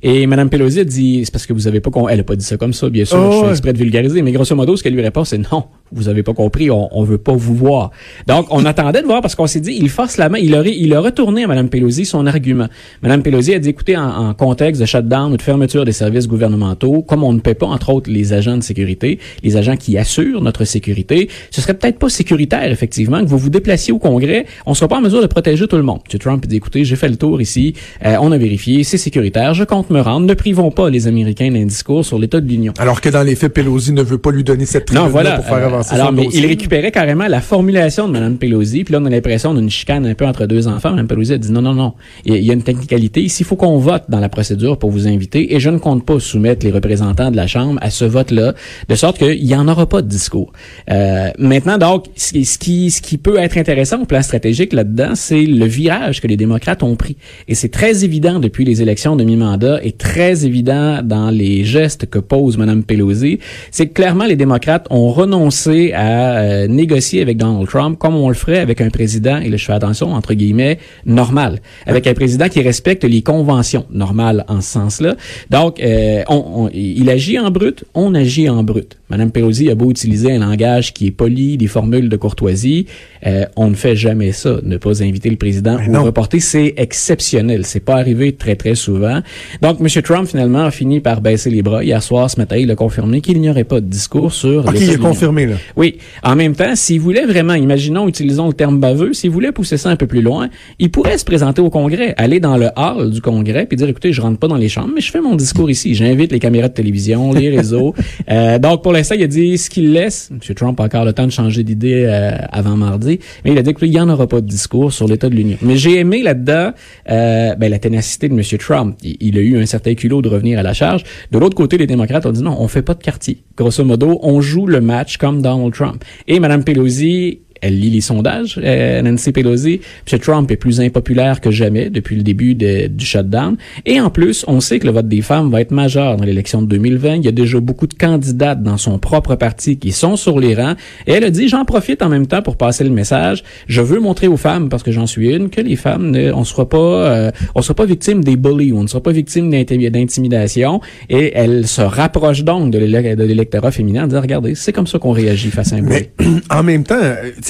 Et 0.06 0.28
Mme 0.28 0.50
Pelosi 0.50 0.82
a 0.82 0.84
dit, 0.84 1.22
c'est 1.24 1.32
parce 1.32 1.46
que 1.46 1.54
vous 1.54 1.66
avez 1.66 1.80
pas, 1.80 1.90
elle 2.10 2.20
a 2.20 2.24
pas 2.24 2.36
dit 2.36 2.44
ça 2.44 2.58
comme 2.58 2.74
ça, 2.74 2.90
bien 2.90 3.06
sûr, 3.06 3.18
oh, 3.18 3.32
je 3.32 3.38
suis 3.38 3.50
exprès 3.52 3.72
de 3.72 3.78
vulgariser, 3.78 4.22
mais 4.22 4.34
grosso 4.34 4.54
modo, 4.54 4.76
ce 4.76 4.84
qu'elle 4.84 4.94
lui 4.94 5.02
répond, 5.02 5.24
c'est 5.24 5.38
non, 5.38 5.64
vous 5.94 6.10
avez 6.10 6.24
pas 6.24 6.34
compris, 6.34 6.70
on, 6.72 6.90
on 6.98 7.04
veut 7.04 7.18
pas 7.18 7.34
vous 7.34 7.56
voir. 7.56 7.92
Donc, 8.28 8.48
on 8.50 8.66
attendait 8.66 9.02
de 9.02 9.08
voir 9.08 9.22
parce 9.22 9.36
qu'on 9.36 9.48
s'est 9.48 9.60
dit, 9.60 9.78
il 9.80 9.90
force 9.90 10.18
la 10.18 10.30
main, 10.30 10.38
il 10.38 10.56
aurait, 10.56 10.76
il 10.76 10.94
a 10.94 11.00
retourné 11.00 11.44
à 11.44 11.48
Mme 11.48 11.70
Pelosi 11.70 12.06
son 12.06 12.26
argument. 12.26 12.68
Mme 13.02 13.24
Pelosi 13.24 13.54
a 13.54 13.60
dit, 13.60 13.70
écoutez, 13.70 13.98
en, 13.98 14.30
en, 14.30 14.34
contexte 14.34 14.82
de 14.82 14.86
shutdown 14.86 15.34
ou 15.34 15.38
de 15.38 15.42
fermeture 15.42 15.86
des 15.86 15.92
services 15.92 16.28
gouvernementaux, 16.28 17.02
comme 17.02 17.24
on 17.24 17.34
ne 17.34 17.40
paie 17.40 17.54
pas, 17.54 17.68
entre 17.68 17.90
autres, 17.92 18.10
les 18.10 18.34
agents 18.34 18.58
de 18.58 18.64
sécurité, 18.64 19.20
les 19.44 19.58
agents 19.58 19.78
qui 19.78 19.98
assurent 19.98 20.42
notre 20.42 20.66
sécurité, 20.66 21.30
ce 21.52 21.62
serait 21.62 21.74
peut-être 21.74 22.00
pas 22.00 22.10
sécuritaire, 22.10 22.72
effectivement, 22.72 23.22
que 23.22 23.30
vous 23.30 23.38
vous 23.38 23.50
déplaciez 23.50 23.94
au 23.94 24.00
Congrès, 24.00 24.46
on 24.66 24.74
sera 24.74 24.88
pas 24.88 24.98
en 24.98 25.02
mesure 25.02 25.22
de 25.22 25.28
protéger 25.28 25.68
tout 25.68 25.78
le 25.78 25.84
monde. 25.84 26.00
M. 26.12 26.20
Trump 26.20 26.46
dit, 26.46 26.58
écoutez, 26.58 26.86
j'ai 26.86 26.96
fait 26.96 27.10
le 27.10 27.16
tour 27.16 27.42
ici, 27.42 27.74
euh, 28.06 28.16
on 28.22 28.32
a 28.32 28.38
vérifié, 28.38 28.84
c'est 28.84 28.98
sécuritaire, 28.98 29.54
je 29.54 29.64
compte 29.64 29.90
me 29.90 30.02
rendre, 30.02 30.26
ne 30.26 30.34
privons 30.34 30.72
pas 30.72 30.90
les 30.90 31.08
Américains 31.08 31.52
d'un 31.52 31.66
discours 31.66 32.06
sur 32.06 32.20
l'état 32.20 32.42
de 32.42 32.48
l'Union. 32.48 32.74
Alors 32.80 33.02
que 33.02 33.10
dans 33.10 33.24
les 33.24 33.36
faits, 33.36 33.54
Pelosi 33.54 33.94
ne 33.94 34.02
veut 34.02 34.18
pas 34.18 34.32
lui 34.32 34.44
donner 34.44 34.66
cette 34.66 34.86
tribune 34.86 35.08
voilà, 35.08 35.38
pour 35.38 35.46
faire 35.46 35.56
euh, 35.56 35.68
avancer 35.68 35.83
alors, 35.90 36.12
mais 36.12 36.28
il 36.34 36.46
récupérait 36.46 36.92
carrément 36.92 37.28
la 37.28 37.42
formulation 37.42 38.08
de 38.08 38.14
Mme 38.14 38.38
Pelosi, 38.38 38.84
puis 38.84 38.94
là, 38.94 39.00
on 39.02 39.06
a 39.06 39.10
l'impression 39.10 39.54
d'une 39.54 39.70
chicane 39.70 40.06
un 40.06 40.14
peu 40.14 40.26
entre 40.26 40.46
deux 40.46 40.68
enfants. 40.68 40.92
Mme 40.92 41.08
Pelosi 41.08 41.34
a 41.34 41.38
dit 41.38 41.52
non, 41.52 41.62
non, 41.62 41.74
non, 41.74 41.94
il 42.26 42.38
y 42.38 42.50
a 42.50 42.54
une 42.54 42.64
technicalité. 42.64 43.22
Ici, 43.22 43.44
il 43.44 43.46
faut 43.46 43.56
qu'on 43.56 43.78
vote 43.78 44.04
dans 44.10 44.20
la 44.20 44.30
procédure 44.30 44.78
pour 44.78 44.92
vous 44.92 45.08
inviter, 45.08 45.56
et 45.56 45.60
je 45.60 45.70
ne 45.70 45.78
compte 45.78 46.06
pas 46.06 46.20
soumettre 46.20 46.66
les 46.66 46.72
représentants 46.72 47.32
de 47.32 47.36
la 47.36 47.48
Chambre 47.48 47.80
à 47.82 47.90
ce 47.90 48.06
vote-là, 48.06 48.54
de 48.90 48.96
sorte 48.96 49.18
qu'il 49.18 49.44
n'y 49.44 49.56
en 49.56 49.68
aura 49.68 49.88
pas 49.88 50.02
de 50.02 50.08
discours. 50.08 50.52
Euh, 50.90 51.30
maintenant, 51.38 51.78
donc, 51.78 52.06
ce 52.16 52.58
qui, 52.58 52.92
ce 52.92 53.02
qui 53.02 53.18
peut 53.18 53.38
être 53.38 53.58
intéressant 53.58 54.02
au 54.02 54.06
plan 54.06 54.22
stratégique 54.22 54.74
là-dedans, 54.74 55.16
c'est 55.16 55.44
le 55.46 55.66
virage 55.66 56.22
que 56.22 56.28
les 56.28 56.38
démocrates 56.38 56.84
ont 56.84 56.96
pris. 56.96 57.18
Et 57.48 57.56
c'est 57.56 57.70
très 57.70 58.04
évident 58.04 58.40
depuis 58.40 58.66
les 58.66 58.82
élections 58.82 59.16
de 59.16 59.24
mi-mandat 59.24 59.80
et 59.84 59.92
très 59.92 60.46
évident 60.46 61.02
dans 61.04 61.30
les 61.30 61.64
gestes 61.64 62.06
que 62.06 62.20
pose 62.20 62.58
Mme 62.58 62.84
Pelosi, 62.84 63.40
c'est 63.72 63.88
que 63.88 63.94
clairement 63.94 64.26
les 64.26 64.36
démocrates 64.36 64.88
ont 64.90 65.10
renoncé 65.10 65.73
à 65.94 66.38
euh, 66.38 66.68
négocier 66.68 67.22
avec 67.22 67.38
Donald 67.38 67.68
Trump 67.68 67.98
comme 68.00 68.16
on 68.16 68.30
le 68.30 68.36
ferait 68.36 68.60
avec 68.60 68.82
un 68.82 68.90
président, 68.90 69.38
et 69.38 69.50
là 69.50 69.58
je 69.58 69.66
fais 69.66 69.74
attention, 69.74 70.14
entre 70.14 70.34
guillemets, 70.34 70.78
normal. 71.06 71.60
Avec 71.86 72.08
un 72.08 72.14
président 72.14 72.50
qui 72.50 72.62
respecte 72.62 73.04
les 73.04 73.22
conventions 73.22 73.86
normales 73.92 74.46
en 74.48 74.62
ce 74.62 74.72
sens-là. 74.72 75.16
Donc, 75.50 75.80
euh, 75.80 76.24
on, 76.30 76.44
on, 76.56 76.70
il 76.74 77.10
agit 77.10 77.40
en 77.40 77.52
brut, 77.52 77.84
on 77.94 78.14
agit 78.16 78.50
en 78.50 78.64
brut. 78.64 78.98
Mme 79.10 79.32
Pelosi 79.32 79.70
a 79.70 79.76
beau 79.76 79.92
utiliser 79.92 80.32
un 80.32 80.40
langage 80.40 80.94
qui 80.94 81.08
est 81.08 81.12
poli, 81.12 81.58
des 81.58 81.68
formules 81.68 82.10
de 82.10 82.18
courtoisie, 82.18 82.88
euh, 83.26 83.46
on 83.56 83.70
ne 83.70 83.76
fait 83.76 83.96
jamais 83.96 84.32
ça. 84.32 84.58
Ne 84.64 84.78
pas 84.78 85.04
inviter 85.04 85.30
le 85.30 85.36
président 85.36 85.78
Mais 85.80 85.88
ou 85.88 85.92
non. 85.92 86.04
reporter, 86.04 86.40
c'est 86.40 86.74
exceptionnel. 86.78 87.66
C'est 87.66 87.80
pas 87.80 87.96
arrivé 87.96 88.34
très, 88.34 88.56
très 88.56 88.76
souvent. 88.76 89.22
Donc, 89.62 89.80
M. 89.80 89.88
Trump, 90.02 90.28
finalement, 90.28 90.66
a 90.66 90.72
fini 90.72 91.00
par 91.00 91.22
baisser 91.22 91.50
les 91.50 91.62
bras. 91.62 91.84
Hier 91.84 92.02
soir, 92.02 92.30
ce 92.30 92.40
matin, 92.40 92.58
il 92.58 92.70
a 92.72 92.76
confirmé 92.76 93.22
qu'il 93.22 93.40
n'y 93.40 93.50
aurait 93.50 93.64
pas 93.64 93.82
de 93.82 93.86
discours 93.86 94.34
sur 94.34 94.66
OK, 94.66 94.74
l'état 94.74 94.86
il 94.86 94.94
a 94.96 94.98
confirmé, 94.98 95.46
là? 95.46 95.53
Oui. 95.76 95.98
En 96.24 96.36
même 96.36 96.56
temps, 96.56 96.76
s'il 96.76 97.00
voulait 97.00 97.26
vraiment, 97.26 97.54
imaginons, 97.54 98.08
utilisons 98.08 98.48
le 98.48 98.54
terme 98.54 98.80
baveux, 98.80 99.14
s'il 99.14 99.32
voulait 99.32 99.52
pousser 99.52 99.78
ça 99.78 99.90
un 99.90 99.96
peu 99.96 100.08
plus 100.08 100.22
loin, 100.22 100.50
il 100.80 100.92
pourrait 100.92 101.18
se 101.18 101.26
présenter 101.26 101.62
au 101.62 101.70
Congrès, 101.70 102.14
aller 102.18 102.40
dans 102.40 102.58
le 102.58 102.70
hall 102.76 103.12
du 103.12 103.22
Congrès, 103.22 103.66
puis 103.66 103.78
dire, 103.78 103.88
écoutez, 103.90 104.14
je 104.14 104.22
rentre 104.22 104.40
pas 104.40 104.48
dans 104.48 104.58
les 104.58 104.70
chambres, 104.70 104.92
mais 104.94 105.02
je 105.02 105.12
fais 105.12 105.22
mon 105.22 105.36
discours 105.36 105.70
ici. 105.70 105.96
J'invite 105.96 106.32
les 106.32 106.40
caméras 106.40 106.68
de 106.68 106.74
télévision, 106.74 107.34
les 107.34 107.50
réseaux. 107.56 107.94
Euh, 108.30 108.60
donc, 108.60 108.84
pour 108.84 108.94
l'instant, 108.94 109.16
il 109.16 109.24
a 109.24 109.28
dit 109.28 109.58
ce 109.58 109.70
qu'il 109.70 109.94
laisse. 109.94 110.30
M. 110.32 110.56
Trump 110.56 110.80
a 110.80 110.84
encore 110.84 111.06
le 111.06 111.14
temps 111.14 111.26
de 111.26 111.32
changer 111.32 111.64
d'idée 111.64 112.06
euh, 112.06 112.32
avant 112.52 112.76
mardi, 112.76 113.20
mais 113.46 113.52
il 113.52 113.58
a 113.58 113.62
dit 113.62 113.74
qu'il 113.74 113.90
n'y 113.90 114.00
en 114.00 114.10
aura 114.10 114.28
pas 114.28 114.42
de 114.42 114.48
discours 114.48 114.92
sur 114.92 115.08
l'état 115.08 115.30
de 115.30 115.36
l'Union. 115.36 115.58
Mais 115.62 115.78
j'ai 115.78 116.00
aimé 116.00 116.24
là-dedans 116.24 116.72
euh, 117.10 117.56
ben, 117.56 117.70
la 117.70 117.80
ténacité 117.80 118.30
de 118.30 118.34
M. 118.34 118.42
Trump. 118.60 118.98
Il, 119.04 119.18
il 119.20 119.38
a 119.38 119.42
eu 119.42 119.62
un 119.62 119.66
certain 119.66 119.94
culot 119.94 120.22
de 120.22 120.30
revenir 120.30 120.60
à 120.60 120.64
la 120.64 120.74
charge. 120.74 121.04
De 121.32 121.38
l'autre 121.38 121.56
côté, 121.56 121.78
les 121.78 121.88
démocrates 121.88 122.26
ont 122.26 122.32
dit 122.32 122.44
non, 122.44 122.56
on 122.60 122.68
fait 122.68 122.82
pas 122.82 122.94
de 122.94 123.04
quartier. 123.04 123.44
Grosso 123.56 123.84
modo, 123.84 124.20
on 124.24 124.42
joue 124.42 124.66
le 124.66 124.82
match 124.82 125.18
comme 125.18 125.42
Donald 125.44 125.74
Trump. 125.74 126.04
Et 126.28 126.40
Mme 126.40 126.64
Pelosi 126.64 127.42
elle 127.64 127.80
lit 127.80 127.90
les 127.90 128.02
sondages, 128.02 128.60
euh, 128.64 129.02
Nancy 129.02 129.32
Pelosi. 129.32 129.80
M. 130.12 130.20
Trump 130.20 130.52
est 130.52 130.56
plus 130.58 130.80
impopulaire 130.82 131.42
que 131.42 131.50
jamais 131.52 131.90
depuis 131.90 132.16
le 132.16 132.24
début 132.24 132.54
de, 132.56 132.88
du 132.88 133.06
shutdown. 133.06 133.56
Et 133.86 134.00
en 134.00 134.10
plus, 134.10 134.44
on 134.48 134.60
sait 134.60 134.80
que 134.80 134.86
le 134.86 134.92
vote 134.94 135.08
des 135.08 135.22
femmes 135.22 135.50
va 135.50 135.62
être 135.62 135.72
majeur 135.72 136.18
dans 136.18 136.24
l'élection 136.26 136.62
de 136.62 136.68
2020. 136.68 137.16
Il 137.16 137.26
y 137.26 137.28
a 137.28 137.32
déjà 137.32 137.60
beaucoup 137.60 137.88
de 137.88 137.94
candidates 137.94 138.62
dans 138.62 138.78
son 138.78 139.00
propre 139.00 139.36
parti 139.36 139.78
qui 139.78 139.92
sont 139.92 140.16
sur 140.16 140.40
les 140.40 140.56
rangs. 140.56 140.76
Et 141.08 141.14
elle 141.14 141.24
a 141.24 141.30
dit, 141.30 141.48
j'en 141.48 141.66
profite 141.66 142.02
en 142.02 142.10
même 142.10 142.28
temps 142.28 142.42
pour 142.42 142.58
passer 142.58 142.84
le 142.84 142.90
message. 142.90 143.44
Je 143.68 143.82
veux 143.82 144.00
montrer 144.00 144.28
aux 144.28 144.38
femmes, 144.38 144.70
parce 144.70 144.84
que 144.84 144.92
j'en 144.92 145.08
suis 145.08 145.30
une, 145.34 145.50
que 145.50 145.62
les 145.62 145.76
femmes, 145.76 146.12
ne, 146.12 146.32
on 146.34 146.44
sera 146.44 146.68
pas, 146.68 146.78
euh, 146.78 147.32
on 147.56 147.62
sera 147.62 147.74
pas 147.74 147.86
victime 147.86 148.24
des 148.24 148.36
bullies, 148.36 148.74
on 148.74 148.84
ne 148.84 148.88
sera 148.88 149.02
pas 149.02 149.12
victime 149.12 149.50
d'inti- 149.50 149.90
d'intimidation. 149.90 150.82
Et 151.10 151.32
elle 151.36 151.68
se 151.68 151.82
rapproche 151.82 152.44
donc 152.44 152.72
de 152.72 152.78
l'élec- 152.80 153.16
de 153.16 153.24
l'électorat 153.24 153.72
féminin 153.72 154.04
en 154.04 154.08
disant, 154.08 154.22
regardez, 154.22 154.56
c'est 154.56 154.72
comme 154.74 154.88
ça 154.88 155.00
qu'on 155.00 155.12
réagit 155.12 155.50
face 155.52 155.74
à 155.74 155.78
un 155.78 155.82
bully. 155.82 156.10
Mais 156.20 156.26
en 156.50 156.64
même 156.64 156.84
temps, 156.84 157.00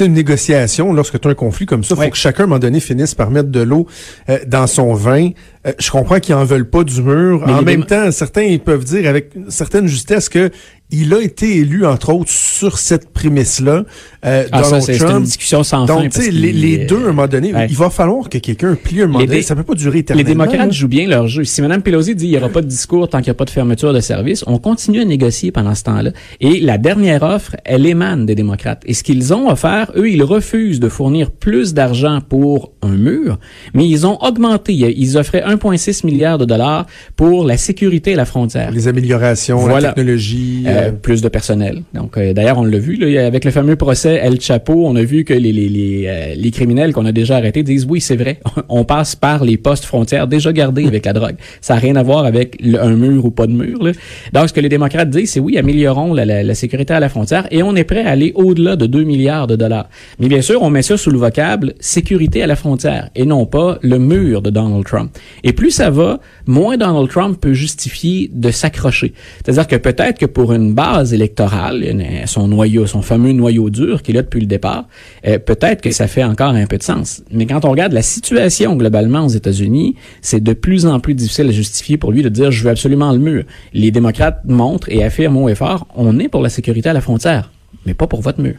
une 0.05 0.13
négociation, 0.13 0.93
lorsque 0.93 1.19
tu 1.19 1.27
as 1.27 1.31
un 1.31 1.35
conflit 1.35 1.65
comme 1.65 1.83
ça, 1.83 1.95
il 1.97 2.03
faut 2.03 2.09
que 2.09 2.17
chacun, 2.17 2.43
à 2.43 2.45
un 2.45 2.47
moment 2.47 2.59
donné, 2.59 2.79
finisse 2.79 3.15
par 3.15 3.29
mettre 3.29 3.49
de 3.49 3.61
l'eau 3.61 3.87
euh, 4.29 4.39
dans 4.47 4.67
son 4.67 4.93
vin. 4.93 5.29
Euh, 5.65 5.71
je 5.79 5.89
comprends 5.91 6.19
qu'ils 6.19 6.35
en 6.35 6.43
veulent 6.45 6.69
pas 6.69 6.83
du 6.83 7.01
mur. 7.01 7.43
Mais 7.45 7.53
en 7.53 7.59
les 7.59 7.65
même 7.65 7.85
temps, 7.85 8.11
certains 8.11 8.43
ils 8.43 8.59
peuvent 8.59 8.83
dire 8.83 9.07
avec 9.09 9.31
certaine 9.49 9.87
justesse 9.87 10.27
que 10.29 10.49
il 10.95 11.11
a 11.15 11.21
été 11.21 11.57
élu, 11.57 11.87
entre 11.87 12.13
autres, 12.13 12.29
sur 12.29 12.77
cette 12.77 13.09
prémisse-là, 13.13 13.83
euh, 14.25 14.43
Ah, 14.51 14.61
ça, 14.61 14.69
Donald 14.69 14.83
c'est 14.83 14.97
Trump. 14.99 15.17
une 15.19 15.23
discussion 15.23 15.63
sans 15.63 15.87
fin. 15.87 15.93
Donc, 15.95 16.03
tu 16.03 16.09
parce 16.09 16.25
sais, 16.25 16.29
les, 16.31 16.51
qu'il- 16.51 16.61
les 16.61 16.77
deux, 16.85 16.97
à 16.97 16.99
un 16.99 17.13
moment 17.13 17.27
donné, 17.27 17.51
Ouais. 17.51 17.65
il 17.67 17.75
va 17.75 17.89
falloir 17.89 18.29
que 18.29 18.37
quelqu'un 18.37 18.75
plie 18.75 19.01
un 19.01 19.07
moment 19.07 19.17
Les 19.19 19.25
donné. 19.25 19.41
Ça 19.41 19.55
peut 19.55 19.63
pas 19.63 19.73
durer 19.73 19.93
Les 19.93 19.99
éternellement. 20.01 20.29
démocrates 20.29 20.67
là. 20.67 20.69
jouent 20.71 20.87
bien 20.87 21.07
leur 21.07 21.27
jeu. 21.27 21.45
Si 21.45 21.63
Mme 21.63 21.81
Pelosi 21.81 22.13
dit 22.13 22.25
il 22.27 22.31
n'y 22.31 22.37
aura 22.37 22.49
pas 22.49 22.61
de 22.61 22.67
discours 22.67 23.09
tant 23.09 23.19
qu'il 23.19 23.27
n'y 23.27 23.31
a 23.31 23.33
pas 23.33 23.45
de 23.45 23.49
fermeture 23.49 23.91
de 23.91 24.01
service, 24.01 24.43
on 24.45 24.59
continue 24.59 24.99
à 25.01 25.05
négocier 25.05 25.51
pendant 25.51 25.73
ce 25.73 25.81
temps-là. 25.83 26.11
Et 26.41 26.59
la 26.59 26.77
dernière 26.77 27.23
offre, 27.23 27.55
elle 27.65 27.87
émane 27.87 28.27
des 28.27 28.35
démocrates. 28.35 28.83
Et 28.85 28.93
ce 28.93 29.03
qu'ils 29.03 29.33
ont 29.33 29.49
offert, 29.49 29.91
eux, 29.95 30.07
ils 30.11 30.21
refusent 30.23 30.79
de 30.79 30.89
fournir 30.89 31.31
plus 31.31 31.73
d'argent 31.73 32.19
pour 32.21 32.73
un 32.83 32.95
mur, 32.95 33.39
mais 33.73 33.87
ils 33.89 34.05
ont 34.05 34.21
augmenté. 34.21 34.73
Ils 34.73 35.17
offraient 35.17 35.43
1,6 35.55 36.05
milliard 36.05 36.37
de 36.37 36.45
dollars 36.45 36.85
pour 37.15 37.45
la 37.45 37.57
sécurité 37.57 38.13
à 38.13 38.17
la 38.17 38.25
frontière. 38.25 38.71
Les 38.71 38.87
améliorations, 38.87 39.57
Voilà. 39.57 39.89
la 39.89 39.93
technologie. 39.93 40.63
Euh, 40.67 40.87
euh, 40.87 40.91
plus 40.91 41.21
de 41.21 41.29
personnel. 41.29 41.83
Donc, 41.93 42.17
euh, 42.17 42.33
d'ailleurs, 42.33 42.57
on 42.59 42.63
l'a 42.65 42.77
vu 42.79 42.95
là, 42.95 43.25
avec 43.25 43.45
le 43.45 43.51
fameux 43.51 43.75
procès 43.75 44.15
El 44.23 44.39
Chapo, 44.41 44.73
on 44.87 44.95
a 44.95 45.03
vu 45.03 45.23
que 45.23 45.33
les 45.33 45.51
les 45.51 45.69
les, 45.69 46.03
euh, 46.07 46.33
les 46.35 46.51
criminels 46.51 46.93
qu'on 46.93 47.05
a 47.05 47.11
déjà 47.11 47.37
arrêtés 47.37 47.63
disent 47.63 47.85
oui, 47.89 48.01
c'est 48.01 48.15
vrai, 48.15 48.39
on 48.69 48.83
passe 48.85 49.15
par 49.15 49.43
les 49.43 49.57
postes 49.57 49.85
frontières 49.85 50.27
déjà 50.27 50.51
gardés 50.53 50.85
avec 50.87 51.05
la 51.05 51.13
drogue. 51.13 51.35
Ça 51.61 51.75
n'a 51.75 51.79
rien 51.79 51.95
à 51.95 52.03
voir 52.03 52.25
avec 52.25 52.57
le- 52.61 52.81
un 52.81 52.95
mur 52.95 53.25
ou 53.25 53.31
pas 53.31 53.47
de 53.47 53.53
mur. 53.53 53.83
Là. 53.83 53.91
Donc, 54.33 54.49
ce 54.49 54.53
que 54.53 54.59
les 54.61 54.69
démocrates 54.69 55.09
disent, 55.09 55.31
c'est 55.31 55.39
oui, 55.39 55.57
améliorons 55.57 56.13
la, 56.13 56.25
la, 56.25 56.43
la 56.43 56.55
sécurité 56.55 56.93
à 56.93 56.99
la 56.99 57.09
frontière 57.09 57.47
et 57.51 57.63
on 57.63 57.75
est 57.75 57.83
prêt 57.83 58.03
à 58.03 58.09
aller 58.09 58.31
au-delà 58.35 58.75
de 58.75 58.85
2 58.85 59.03
milliards 59.03 59.47
de 59.47 59.55
dollars. 59.55 59.87
Mais 60.19 60.27
bien 60.27 60.41
sûr, 60.41 60.61
on 60.61 60.69
met 60.69 60.81
ça 60.81 60.97
sous 60.97 61.11
le 61.11 61.17
vocable 61.17 61.73
sécurité 61.79 62.41
à 62.43 62.47
la 62.47 62.55
frontière 62.55 63.09
et 63.15 63.25
non 63.25 63.45
pas 63.45 63.77
le 63.81 63.97
mur 63.99 64.41
de 64.41 64.49
Donald 64.49 64.85
Trump. 64.85 65.11
Et 65.43 65.53
plus 65.53 65.71
ça 65.71 65.89
va, 65.89 66.19
moins 66.47 66.77
Donald 66.77 67.09
Trump 67.09 67.39
peut 67.39 67.53
justifier 67.53 68.29
de 68.33 68.49
s'accrocher. 68.49 69.13
C'est-à-dire 69.43 69.67
que 69.67 69.75
peut-être 69.75 70.17
que 70.17 70.25
pour 70.25 70.53
une 70.53 70.73
base 70.73 71.13
électorale, 71.13 71.83
son 72.25 72.47
noyau, 72.47 72.87
son 72.87 73.01
fameux 73.01 73.33
noyau 73.33 73.69
dur 73.69 74.01
qu'il 74.01 74.17
a 74.17 74.21
depuis 74.21 74.39
le 74.39 74.47
départ, 74.47 74.87
euh, 75.27 75.39
peut-être 75.39 75.81
que 75.81 75.91
ça 75.91 76.07
fait 76.07 76.23
encore 76.23 76.53
un 76.53 76.65
peu 76.65 76.77
de 76.77 76.83
sens. 76.83 77.23
Mais 77.31 77.45
quand 77.45 77.65
on 77.65 77.71
regarde 77.71 77.93
la 77.93 78.01
situation 78.01 78.75
globalement 78.75 79.25
aux 79.25 79.29
États-Unis, 79.29 79.95
c'est 80.21 80.41
de 80.41 80.53
plus 80.53 80.85
en 80.85 80.99
plus 80.99 81.13
difficile 81.13 81.49
à 81.49 81.51
justifier 81.51 81.97
pour 81.97 82.11
lui 82.11 82.23
de 82.23 82.29
dire 82.29 82.51
je 82.51 82.63
veux 82.63 82.69
absolument 82.69 83.11
le 83.11 83.19
mur. 83.19 83.43
Les 83.73 83.91
démocrates 83.91 84.41
montrent 84.45 84.89
et 84.89 85.03
affirment 85.03 85.49
et 85.49 85.55
fort, 85.55 85.87
on 85.95 86.19
est 86.19 86.29
pour 86.29 86.41
la 86.41 86.49
sécurité 86.49 86.89
à 86.89 86.93
la 86.93 87.01
frontière, 87.01 87.51
mais 87.85 87.93
pas 87.93 88.07
pour 88.07 88.21
votre 88.21 88.41
mur. 88.41 88.55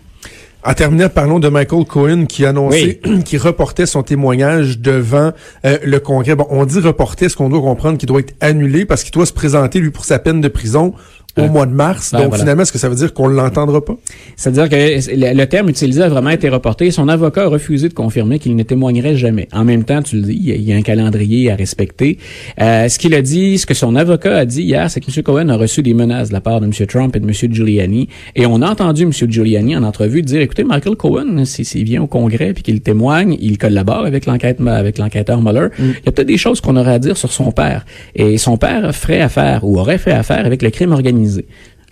En 0.66 0.72
terminant, 0.72 1.10
parlons 1.10 1.40
de 1.40 1.48
Michael 1.48 1.84
Cohen 1.84 2.24
qui 2.24 2.46
a 2.46 2.48
annoncé 2.48 2.98
qu'il 3.26 3.38
reportait 3.38 3.84
son 3.84 4.02
témoignage 4.02 4.78
devant 4.78 5.32
euh, 5.66 5.76
le 5.84 6.00
Congrès. 6.00 6.34
Bon, 6.34 6.46
on 6.48 6.64
dit 6.64 6.80
reporter, 6.80 7.28
ce 7.28 7.36
qu'on 7.36 7.50
doit 7.50 7.60
comprendre 7.60 7.98
qu'il 7.98 8.08
doit 8.08 8.20
être 8.20 8.34
annulé 8.40 8.86
parce 8.86 9.04
qu'il 9.04 9.12
doit 9.12 9.26
se 9.26 9.34
présenter, 9.34 9.78
lui, 9.78 9.90
pour 9.90 10.06
sa 10.06 10.18
peine 10.18 10.40
de 10.40 10.48
prison 10.48 10.94
au 11.38 11.48
mois 11.48 11.66
de 11.66 11.72
mars. 11.72 12.12
Donc, 12.12 12.36
finalement, 12.36 12.62
est-ce 12.62 12.72
que 12.72 12.78
ça 12.78 12.88
veut 12.88 12.94
dire 12.94 13.12
qu'on 13.12 13.28
ne 13.28 13.34
l'entendra 13.34 13.84
pas? 13.84 13.96
C'est-à-dire 14.36 14.68
que 14.68 15.36
le, 15.36 15.44
terme 15.46 15.68
utilisé 15.68 16.02
a 16.02 16.08
vraiment 16.08 16.30
été 16.30 16.48
reporté. 16.48 16.90
Son 16.90 17.08
avocat 17.08 17.42
a 17.42 17.46
refusé 17.48 17.88
de 17.88 17.94
confirmer 17.94 18.38
qu'il 18.38 18.54
ne 18.56 18.62
témoignerait 18.62 19.16
jamais. 19.16 19.48
En 19.52 19.64
même 19.64 19.84
temps, 19.84 20.02
tu 20.02 20.16
le 20.16 20.22
dis, 20.22 20.40
il 20.44 20.62
y 20.62 20.72
a 20.72 20.76
un 20.76 20.82
calendrier 20.82 21.50
à 21.50 21.56
respecter. 21.56 22.18
Euh, 22.60 22.88
ce 22.88 22.98
qu'il 22.98 23.14
a 23.14 23.22
dit, 23.22 23.58
ce 23.58 23.66
que 23.66 23.74
son 23.74 23.96
avocat 23.96 24.36
a 24.36 24.44
dit 24.44 24.62
hier, 24.62 24.90
c'est 24.90 25.00
que 25.00 25.06
M. 25.14 25.22
Cohen 25.22 25.48
a 25.48 25.56
reçu 25.56 25.82
des 25.82 25.94
menaces 25.94 26.28
de 26.28 26.34
la 26.34 26.40
part 26.40 26.60
de 26.60 26.66
M. 26.66 26.72
Trump 26.86 27.16
et 27.16 27.20
de 27.20 27.26
M. 27.26 27.32
Giuliani. 27.32 28.08
Et 28.36 28.46
on 28.46 28.62
a 28.62 28.70
entendu 28.70 29.02
M. 29.02 29.12
Giuliani 29.12 29.76
en 29.76 29.82
entrevue 29.82 30.22
dire, 30.22 30.40
écoutez, 30.40 30.64
Michael 30.64 30.96
Cohen, 30.96 31.44
s'il 31.44 31.84
vient 31.84 32.02
au 32.02 32.06
Congrès 32.06 32.52
puis 32.52 32.62
qu'il 32.62 32.80
témoigne, 32.80 33.36
il 33.40 33.58
collabore 33.58 34.06
avec 34.06 34.26
l'enquête 34.26 34.60
avec 34.64 34.98
l'enquêteur 34.98 35.42
Mueller. 35.42 35.68
Mm. 35.78 35.82
Il 35.82 36.06
y 36.06 36.08
a 36.08 36.12
peut-être 36.12 36.28
des 36.28 36.38
choses 36.38 36.60
qu'on 36.60 36.76
aurait 36.76 36.94
à 36.94 36.98
dire 36.98 37.16
sur 37.16 37.32
son 37.32 37.50
père. 37.50 37.84
Et 38.14 38.38
son 38.38 38.56
père 38.56 38.94
ferait 38.94 39.20
affaire 39.20 39.64
ou 39.64 39.78
aurait 39.78 39.98
fait 39.98 40.12
affaire 40.12 40.46
avec 40.46 40.62
le 40.62 40.70
crime 40.70 40.92
organisé 40.92 41.23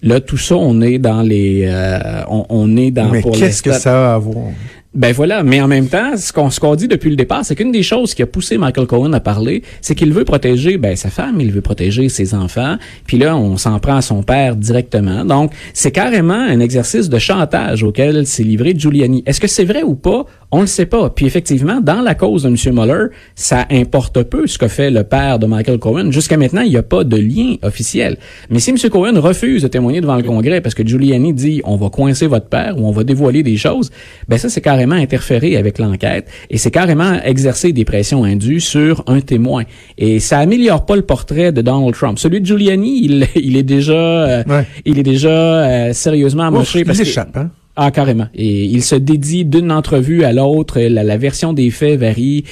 Là, 0.02 0.20
tout 0.20 0.36
ça, 0.36 0.56
on 0.56 0.80
est 0.80 0.98
dans 0.98 1.22
les, 1.22 1.64
euh, 1.66 2.22
on, 2.28 2.76
est 2.76 2.90
dans. 2.90 3.08
Mais 3.08 3.22
qu'est-ce 3.22 3.62
que 3.62 3.72
ça 3.72 4.12
a 4.12 4.14
à 4.14 4.18
voir? 4.18 4.48
Ben 4.94 5.14
voilà, 5.14 5.42
mais 5.42 5.58
en 5.62 5.68
même 5.68 5.88
temps, 5.88 6.18
ce 6.18 6.34
qu'on 6.34 6.50
qu'on 6.50 6.74
dit 6.74 6.86
depuis 6.86 7.08
le 7.08 7.16
départ, 7.16 7.46
c'est 7.46 7.54
qu'une 7.54 7.72
des 7.72 7.82
choses 7.82 8.12
qui 8.12 8.20
a 8.20 8.26
poussé 8.26 8.58
Michael 8.58 8.86
Cohen 8.86 9.14
à 9.14 9.20
parler, 9.20 9.62
c'est 9.80 9.94
qu'il 9.94 10.12
veut 10.12 10.26
protéger 10.26 10.76
ben 10.76 10.96
sa 10.96 11.08
femme, 11.08 11.40
il 11.40 11.50
veut 11.50 11.62
protéger 11.62 12.10
ses 12.10 12.34
enfants, 12.34 12.76
puis 13.06 13.16
là 13.16 13.34
on 13.34 13.56
s'en 13.56 13.78
prend 13.78 13.96
à 13.96 14.02
son 14.02 14.22
père 14.22 14.54
directement. 14.54 15.24
Donc, 15.24 15.52
c'est 15.72 15.92
carrément 15.92 16.34
un 16.34 16.60
exercice 16.60 17.08
de 17.08 17.18
chantage 17.18 17.82
auquel 17.84 18.26
s'est 18.26 18.42
livré 18.42 18.74
Giuliani. 18.76 19.22
Est-ce 19.24 19.40
que 19.40 19.46
c'est 19.46 19.64
vrai 19.64 19.82
ou 19.82 19.94
pas? 19.94 20.26
On 20.54 20.60
le 20.60 20.66
sait 20.66 20.84
pas. 20.84 21.08
Puis 21.08 21.24
effectivement, 21.24 21.80
dans 21.80 22.02
la 22.02 22.14
cause 22.14 22.42
de 22.42 22.48
M. 22.48 22.56
Mueller, 22.74 23.06
ça 23.34 23.66
importe 23.70 24.22
peu 24.22 24.46
ce 24.46 24.58
que 24.58 24.68
fait 24.68 24.90
le 24.90 25.02
père 25.02 25.38
de 25.38 25.46
Michael 25.46 25.78
Cohen. 25.78 26.10
Jusqu'à 26.10 26.36
maintenant, 26.36 26.60
il 26.60 26.70
n'y 26.70 26.76
a 26.76 26.82
pas 26.82 27.04
de 27.04 27.16
lien 27.16 27.56
officiel. 27.62 28.18
Mais 28.50 28.58
si 28.58 28.70
M. 28.70 28.76
Cohen 28.90 29.18
refuse 29.18 29.62
de 29.62 29.68
témoigner 29.68 30.02
devant 30.02 30.16
le 30.16 30.22
Congrès 30.22 30.60
parce 30.60 30.74
que 30.74 30.86
Giuliani 30.86 31.32
dit 31.32 31.62
on 31.64 31.76
va 31.76 31.88
coincer 31.88 32.26
votre 32.26 32.46
père 32.46 32.78
ou 32.78 32.86
on 32.86 32.90
va 32.92 33.02
dévoiler 33.02 33.42
des 33.42 33.56
choses, 33.56 33.90
ben 34.28 34.38
ça 34.38 34.50
c'est 34.50 34.60
carrément 34.60 34.94
interférer 34.94 35.56
avec 35.56 35.78
l'enquête 35.78 36.28
et 36.50 36.58
c'est 36.58 36.70
carrément 36.70 37.14
exercer 37.24 37.72
des 37.72 37.86
pressions 37.86 38.24
indues 38.24 38.60
sur 38.60 39.02
un 39.06 39.22
témoin. 39.22 39.62
Et 39.96 40.20
ça 40.20 40.38
améliore 40.38 40.84
pas 40.84 40.96
le 40.96 41.02
portrait 41.02 41.52
de 41.52 41.62
Donald 41.62 41.94
Trump. 41.94 42.18
Celui 42.18 42.42
de 42.42 42.46
Giuliani, 42.46 43.02
il, 43.02 43.26
il 43.36 43.56
est 43.56 43.62
déjà, 43.62 43.92
euh, 43.94 44.62
il 44.84 44.98
est 44.98 45.02
déjà 45.02 45.30
euh, 45.30 45.92
sérieusement 45.94 46.44
amoché. 46.44 46.84
parce 46.84 46.98
il 46.98 47.08
échappe, 47.08 47.36
hein? 47.38 47.50
Ah, 47.74 47.90
carrément. 47.90 48.26
Et 48.34 48.64
il 48.64 48.82
se 48.82 48.94
dédie 48.94 49.46
d'une 49.46 49.72
entrevue 49.72 50.24
à 50.24 50.32
l'autre. 50.32 50.78
La, 50.78 51.16
version 51.16 51.54
des 51.54 51.70
faits 51.70 51.98
varie. 51.98 52.44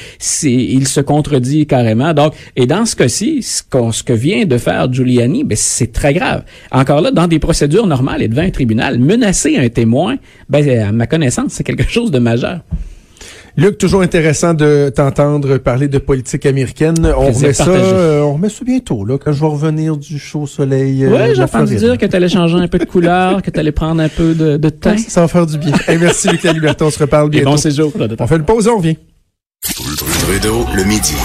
Il 0.42 0.88
se 0.88 1.00
contredit 1.00 1.66
carrément. 1.66 2.14
Donc, 2.14 2.32
et 2.56 2.66
dans 2.66 2.86
ce 2.86 2.96
cas-ci, 2.96 3.42
ce, 3.42 3.62
ce, 3.92 4.02
que 4.02 4.14
vient 4.14 4.46
de 4.46 4.56
faire 4.56 4.90
Giuliani, 4.90 5.44
ben, 5.44 5.56
c'est 5.56 5.92
très 5.92 6.14
grave. 6.14 6.44
Encore 6.72 7.02
là, 7.02 7.10
dans 7.10 7.26
des 7.26 7.38
procédures 7.38 7.86
normales 7.86 8.22
et 8.22 8.28
devant 8.28 8.42
un 8.42 8.50
tribunal, 8.50 8.98
menacer 8.98 9.58
un 9.58 9.68
témoin, 9.68 10.16
ben, 10.48 10.66
à 10.88 10.92
ma 10.92 11.06
connaissance, 11.06 11.52
c'est 11.52 11.64
quelque 11.64 11.88
chose 11.88 12.10
de 12.10 12.18
majeur. 12.18 12.60
Luc, 13.60 13.76
toujours 13.76 14.00
intéressant 14.00 14.54
de 14.54 14.88
t'entendre 14.88 15.58
parler 15.58 15.86
de 15.86 15.98
politique 15.98 16.46
américaine. 16.46 16.94
On 17.14 17.30
remet, 17.30 17.52
ça, 17.52 17.68
euh, 17.68 18.22
on 18.22 18.32
remet 18.32 18.48
ça 18.48 18.64
bientôt, 18.64 19.04
là, 19.04 19.18
quand 19.18 19.34
je 19.34 19.40
vais 19.40 19.46
revenir 19.46 19.98
du 19.98 20.18
chaud 20.18 20.46
soleil. 20.46 21.04
Euh, 21.04 21.10
oui, 21.10 21.34
j'ai 21.34 21.42
entendu 21.42 21.76
dire 21.76 21.98
que 21.98 22.06
tu 22.06 22.16
allais 22.16 22.30
changer 22.30 22.56
un 22.56 22.68
peu 22.68 22.78
de 22.78 22.86
couleur, 22.86 23.42
que 23.42 23.50
tu 23.50 23.60
allais 23.60 23.70
prendre 23.70 24.00
un 24.00 24.08
peu 24.08 24.32
de, 24.32 24.56
de 24.56 24.68
teint. 24.70 24.96
Ça, 24.96 25.20
va 25.20 25.28
faire 25.28 25.44
du 25.44 25.58
bien. 25.58 25.72
merci, 26.00 26.30
Luc 26.30 26.42
Liberté. 26.42 26.84
On 26.84 26.90
se 26.90 27.00
reparle 27.00 27.28
bientôt. 27.28 27.50
bon 27.50 27.56
séjour. 27.58 27.92
On 28.18 28.26
fait 28.26 28.36
une 28.36 28.44
pause 28.44 28.66
et 28.66 28.70
on 28.70 28.78
revient. 28.78 28.96
Trudeau, 29.62 30.64
le 30.74 30.84
midi. 30.84 31.16